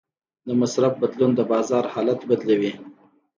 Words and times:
د 0.47 0.49
مصرف 0.61 0.93
بدلون 1.01 1.31
د 1.35 1.41
بازار 1.51 1.85
حالت 1.93 2.19
بدلوي. 2.29 2.73